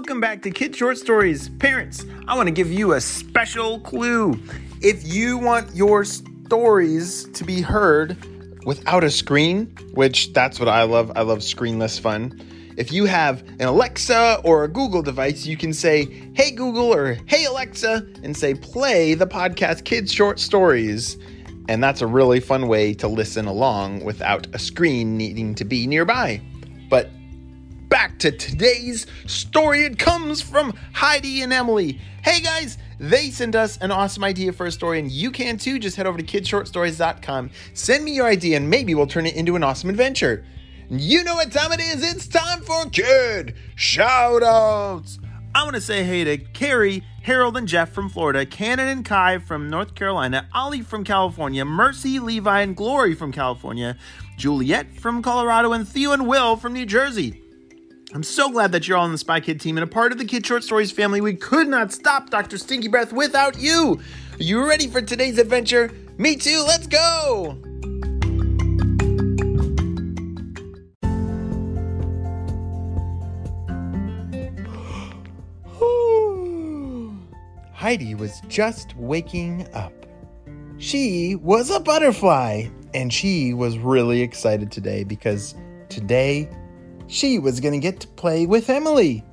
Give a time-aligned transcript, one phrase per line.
[0.00, 1.50] Welcome back to Kid Short Stories.
[1.50, 4.40] Parents, I want to give you a special clue.
[4.80, 8.16] If you want your stories to be heard
[8.64, 12.40] without a screen, which that's what I love, I love screenless fun.
[12.78, 17.18] If you have an Alexa or a Google device, you can say, Hey Google or
[17.26, 21.18] Hey Alexa, and say, Play the podcast Kids Short Stories.
[21.68, 25.86] And that's a really fun way to listen along without a screen needing to be
[25.86, 26.40] nearby.
[28.20, 29.84] To today's story.
[29.84, 31.98] It comes from Heidi and Emily.
[32.22, 35.78] Hey guys, they sent us an awesome idea for a story, and you can too.
[35.78, 39.56] Just head over to kidshortstories.com, send me your idea, and maybe we'll turn it into
[39.56, 40.44] an awesome adventure.
[40.90, 42.12] You know what time it is?
[42.12, 45.18] It's time for Kid Shoutouts.
[45.54, 49.38] I want to say hey to Carrie, Harold, and Jeff from Florida, Cannon and Kai
[49.38, 53.96] from North Carolina, Ollie from California, Mercy, Levi, and Glory from California,
[54.36, 57.44] Juliet from Colorado, and Theo and Will from New Jersey.
[58.12, 60.18] I'm so glad that you're all on the Spy Kid team and a part of
[60.18, 61.20] the Kid Short Stories family.
[61.20, 62.58] We could not stop Dr.
[62.58, 64.00] Stinky Breath without you.
[64.32, 65.92] Are you ready for today's adventure?
[66.18, 67.56] Me too, let's go!
[77.72, 79.92] Heidi was just waking up.
[80.78, 85.54] She was a butterfly, and she was really excited today because
[85.88, 86.48] today
[87.10, 89.24] she was going to get to play with Emily.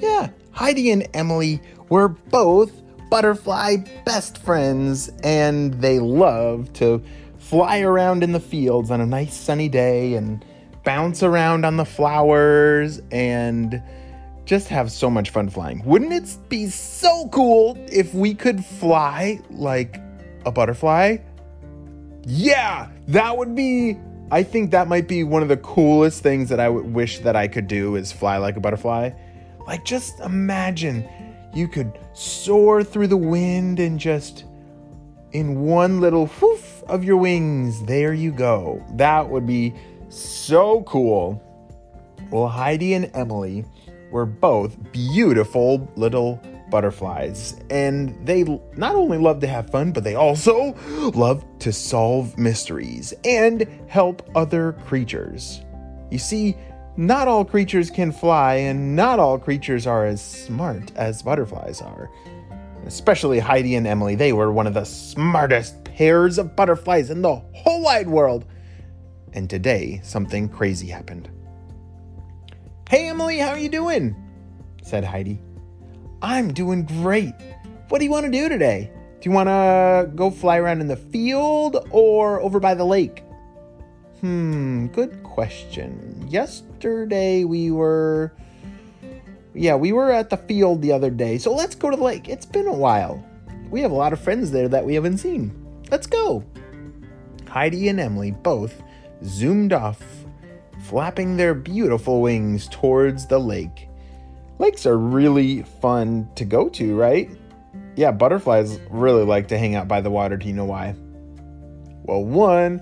[0.00, 2.72] Yeah, Heidi and Emily were both
[3.10, 7.02] butterfly best friends, and they love to
[7.38, 10.44] fly around in the fields on a nice sunny day and
[10.84, 13.82] bounce around on the flowers and
[14.44, 15.82] just have so much fun flying.
[15.84, 20.00] Wouldn't it be so cool if we could fly like
[20.46, 21.18] a butterfly?
[22.26, 23.98] Yeah, that would be.
[24.30, 27.34] I think that might be one of the coolest things that I would wish that
[27.34, 29.10] I could do is fly like a butterfly.
[29.66, 31.08] Like, just imagine
[31.54, 34.44] you could soar through the wind and just
[35.32, 38.84] in one little whoof of your wings, there you go.
[38.94, 39.74] That would be
[40.08, 41.42] so cool.
[42.30, 43.64] Well, Heidi and Emily
[44.10, 47.56] were both beautiful little butterflies.
[47.70, 48.44] And they
[48.76, 50.74] not only love to have fun, but they also
[51.14, 55.60] love to solve mysteries and help other creatures.
[56.10, 56.56] You see,
[56.96, 62.10] not all creatures can fly, and not all creatures are as smart as butterflies are.
[62.86, 67.36] Especially Heidi and Emily, they were one of the smartest pairs of butterflies in the
[67.36, 68.46] whole wide world.
[69.32, 71.30] And today, something crazy happened.
[72.88, 74.16] Hey Emily, how are you doing?
[74.82, 75.42] said Heidi.
[76.22, 77.34] I'm doing great.
[77.88, 78.90] What do you want to do today?
[79.20, 83.22] Do you want to go fly around in the field or over by the lake?
[84.20, 86.26] Hmm, good question.
[86.28, 88.32] Yesterday we were.
[89.54, 92.28] Yeah, we were at the field the other day, so let's go to the lake.
[92.28, 93.24] It's been a while.
[93.70, 95.52] We have a lot of friends there that we haven't seen.
[95.90, 96.44] Let's go.
[97.48, 98.82] Heidi and Emily both
[99.24, 100.02] zoomed off
[100.82, 103.87] flapping their beautiful wings towards the lake.
[104.58, 107.30] Lakes are really fun to go to, right?
[107.96, 110.36] Yeah, butterflies really like to hang out by the water.
[110.36, 110.94] Do you know why?
[112.02, 112.80] Well, one,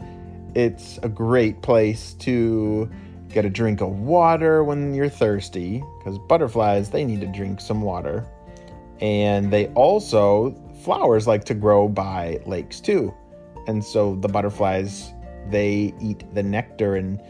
[0.54, 2.90] it's a great place to
[3.28, 7.82] get a drink of water when you're thirsty, because butterflies, they need to drink some
[7.82, 8.26] water.
[9.00, 13.12] And they also, flowers like to grow by lakes too.
[13.66, 15.12] And so the butterflies,
[15.50, 17.20] they eat the nectar and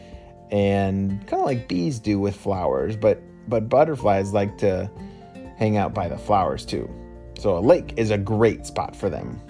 [0.53, 4.91] and kind of like bees do with flowers, but but butterflies like to
[5.57, 6.89] hang out by the flowers too.
[7.39, 9.41] So a lake is a great spot for them.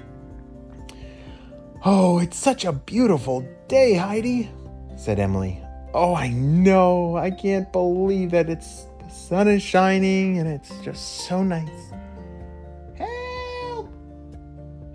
[1.85, 4.51] Oh, it's such a beautiful day, Heidi,
[4.97, 5.63] said Emily.
[5.95, 7.17] Oh, I know.
[7.17, 11.93] I can't believe that it's the sun is shining and it's just so nice.
[12.97, 13.93] Help!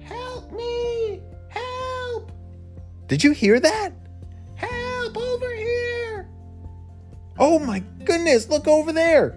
[0.02, 1.22] Help me!
[1.48, 2.32] Help!
[3.08, 3.94] Did you hear that?
[7.42, 9.36] Oh my goodness, look over there!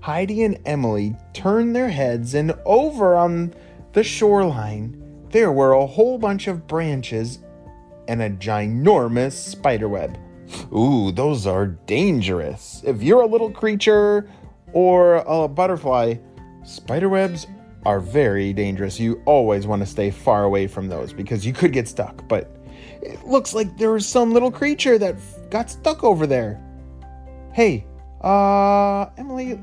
[0.00, 3.54] Heidi and Emily turned their heads, and over on
[3.92, 5.00] the shoreline,
[5.30, 7.38] there were a whole bunch of branches
[8.08, 10.18] and a ginormous spider web.
[10.76, 12.82] Ooh, those are dangerous.
[12.84, 14.28] If you're a little creature
[14.72, 16.16] or a butterfly,
[16.64, 17.46] spider webs
[17.86, 18.98] are very dangerous.
[18.98, 22.26] You always want to stay far away from those because you could get stuck.
[22.26, 22.56] But
[23.00, 25.14] it looks like there was some little creature that
[25.48, 26.60] got stuck over there.
[27.52, 27.84] Hey,
[28.22, 29.60] uh, Emily,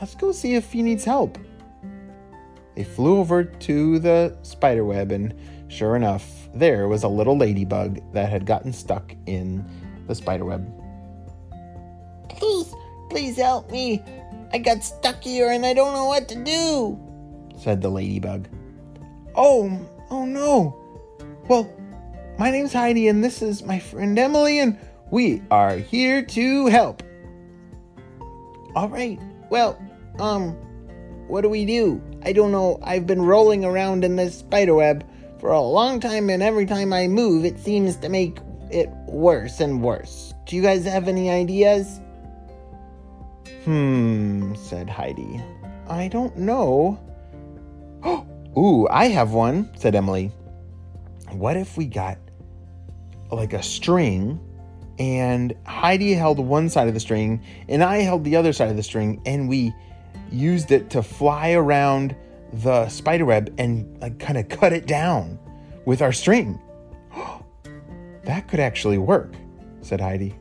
[0.00, 1.38] let's go see if he needs help.
[2.76, 5.34] They flew over to the spider web, and
[5.68, 9.64] sure enough, there was a little ladybug that had gotten stuck in
[10.06, 10.68] the spider web.
[12.28, 12.74] Please,
[13.14, 14.02] Please help me.
[14.52, 16.98] I got stuck here and I don't know what to do,
[17.56, 18.48] said the ladybug.
[19.36, 19.70] Oh,
[20.10, 20.76] oh no.
[21.48, 21.72] Well,
[22.40, 24.76] my name's Heidi and this is my friend Emily and
[25.12, 27.04] we are here to help.
[28.74, 29.18] All right.
[29.50, 29.78] Well,
[30.18, 30.52] um,
[31.28, 32.02] what do we do?
[32.22, 32.78] I don't know.
[32.82, 35.04] I've been rolling around in this spiderweb
[35.38, 38.38] for a long time, and every time I move, it seems to make
[38.70, 40.34] it worse and worse.
[40.46, 42.00] Do you guys have any ideas?
[43.64, 45.42] Hmm, said Heidi.
[45.88, 46.98] I don't know.
[48.58, 50.32] Ooh, I have one, said Emily.
[51.30, 52.18] What if we got
[53.30, 54.40] like a string
[54.98, 58.76] and Heidi held one side of the string and I held the other side of
[58.76, 59.74] the string and we
[60.30, 62.14] used it to fly around
[62.52, 65.38] the spiderweb and like kind of cut it down
[65.84, 66.60] with our string.
[68.24, 69.34] that could actually work,
[69.82, 70.34] said Heidi.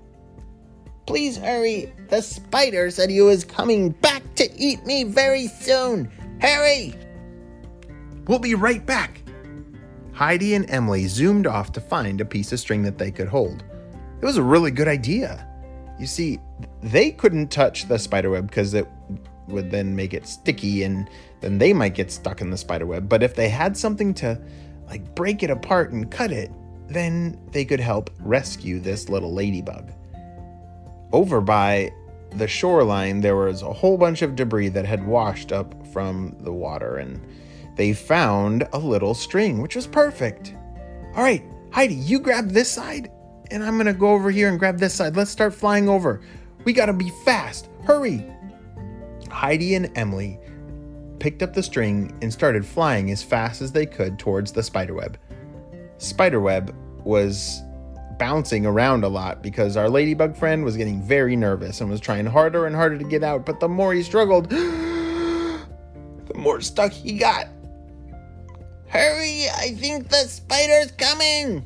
[1.06, 1.92] Please hurry.
[2.10, 6.10] The spider said he was coming back to eat me very soon.
[6.40, 6.96] Hurry!
[8.28, 9.22] We'll be right back.
[10.14, 13.64] Heidi and Emily zoomed off to find a piece of string that they could hold.
[14.24, 15.46] It was a really good idea.
[16.00, 16.40] You see,
[16.82, 18.88] they couldn't touch the spiderweb because it
[19.50, 21.10] would then make it sticky and
[21.42, 23.10] then they might get stuck in the spiderweb.
[23.10, 24.40] But if they had something to
[24.88, 26.50] like break it apart and cut it,
[26.88, 29.92] then they could help rescue this little ladybug.
[31.12, 31.92] Over by
[32.32, 36.54] the shoreline, there was a whole bunch of debris that had washed up from the
[36.54, 37.20] water, and
[37.76, 40.56] they found a little string, which was perfect.
[41.14, 43.12] All right, Heidi, you grab this side,
[43.52, 45.16] and I'm gonna go over here and grab this side.
[45.16, 46.22] Let's start flying over.
[46.66, 47.70] We gotta be fast.
[47.84, 48.26] Hurry!
[49.30, 50.40] Heidi and Emily
[51.20, 55.18] picked up the string and started flying as fast as they could towards the spiderweb.
[55.98, 57.62] Spiderweb was
[58.20, 62.26] bouncing around a lot because our ladybug friend was getting very nervous and was trying
[62.26, 65.66] harder and harder to get out, but the more he struggled, the
[66.36, 67.48] more stuck he got.
[68.88, 69.46] Hurry!
[69.50, 71.66] I think the spider's coming!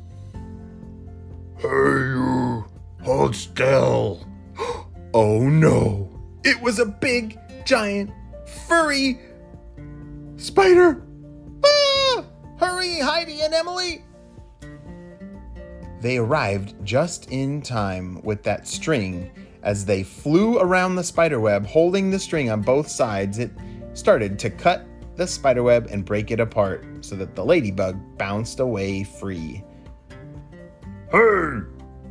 [1.58, 2.64] Hey, you!
[3.02, 4.24] Hold still!
[5.14, 6.08] oh no!
[6.44, 8.12] It was a big, giant,
[8.68, 9.18] furry
[10.36, 11.02] spider!
[11.64, 12.24] Ah!
[12.60, 14.04] Hurry, Heidi and Emily!
[16.00, 19.28] They arrived just in time with that string.
[19.64, 23.50] As they flew around the spiderweb, holding the string on both sides, it
[23.94, 29.02] started to cut the spiderweb and break it apart so that the ladybug bounced away
[29.02, 29.64] free.
[31.10, 31.60] Hey,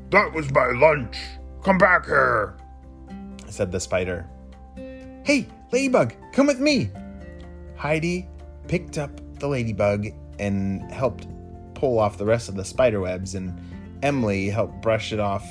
[0.10, 1.18] that was my lunch.
[1.64, 2.58] Come back here,
[3.48, 4.26] said the spider.
[5.24, 6.90] Hey, ladybug, come with me.
[7.76, 8.28] Heidi
[8.68, 10.08] picked up the ladybug
[10.40, 11.28] and helped
[11.76, 13.56] pull off the rest of the spiderwebs, and
[14.02, 15.46] Emily helped brush it off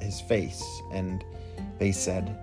[0.00, 0.64] his face.
[0.90, 1.22] And
[1.78, 2.34] they said,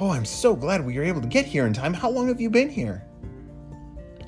[0.00, 1.94] Oh, I'm so glad we were able to get here in time.
[1.94, 3.04] How long have you been here?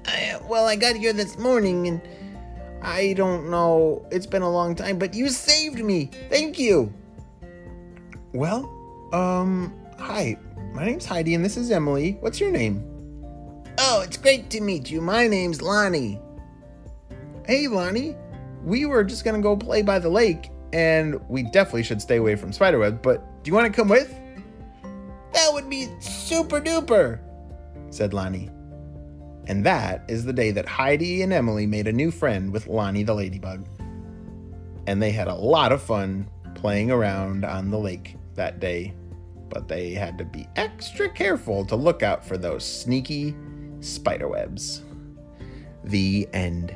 [0.07, 2.01] I, well, I got here this morning and
[2.83, 4.07] I don't know.
[4.11, 6.11] It's been a long time, but you saved me.
[6.29, 6.93] Thank you.
[8.33, 8.65] Well,
[9.13, 10.37] um, hi.
[10.73, 12.17] My name's Heidi and this is Emily.
[12.21, 12.85] What's your name?
[13.79, 15.01] Oh, it's great to meet you.
[15.01, 16.21] My name's Lonnie.
[17.47, 18.17] Hey, Lonnie.
[18.65, 22.37] We were just gonna go play by the lake, and we definitely should stay away
[22.37, 24.15] from spiderwebs, but do you want to come with?
[25.33, 27.21] That would be super duper,
[27.91, 28.51] said Lonnie.
[29.51, 33.03] And that is the day that Heidi and Emily made a new friend with Lonnie
[33.03, 33.67] the ladybug.
[34.87, 38.95] And they had a lot of fun playing around on the lake that day,
[39.49, 43.35] but they had to be extra careful to look out for those sneaky
[43.81, 44.85] spiderwebs.
[45.83, 46.73] The end.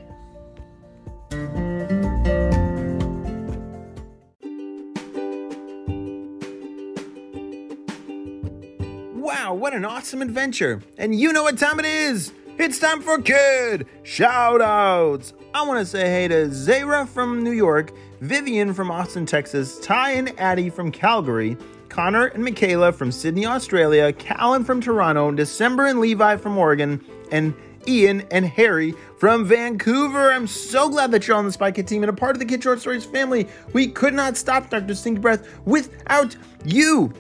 [9.15, 10.83] Wow, what an awesome adventure!
[10.99, 12.33] And you know what time it is!
[12.57, 15.33] It's time for Kid Shoutouts!
[15.53, 20.13] I want to say hey to Zara from New York, Vivian from Austin, Texas, Ty
[20.13, 21.57] and Addie from Calgary,
[21.89, 27.55] Connor and Michaela from Sydney, Australia, Callan from Toronto, December and Levi from Oregon, and
[27.89, 30.33] Ian and Harry from Vancouver.
[30.33, 32.47] I'm so glad that you're on the Spy Kid team and a part of the
[32.47, 33.49] Kid Short Stories family.
[33.73, 34.95] We could not stop Dr.
[34.95, 37.13] Stinky Breath without you.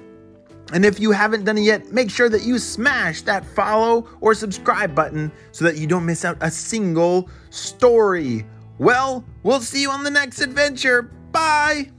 [0.73, 4.35] And if you haven't done it yet, make sure that you smash that follow or
[4.35, 8.47] subscribe button so that you don't miss out a single story.
[8.78, 11.02] Well, we'll see you on the next adventure.
[11.33, 11.90] Bye.